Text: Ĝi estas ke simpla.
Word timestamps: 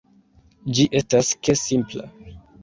Ĝi 0.77 0.85
estas 1.01 1.29
ke 1.49 1.57
simpla. 1.65 2.09